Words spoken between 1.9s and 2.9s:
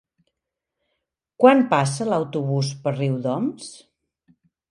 l'autobús